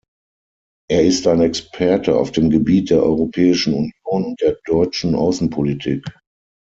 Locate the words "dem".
2.31-2.49